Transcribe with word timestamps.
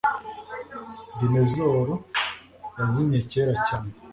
dinosaurs 1.17 1.93
yazimye 2.77 3.19
kera 3.29 3.53
cyane 3.67 3.89